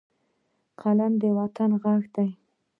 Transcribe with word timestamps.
قلم 0.81 1.13
د 1.21 1.23
وطن 1.39 1.69
غږ 1.81 2.01
دی 2.15 2.29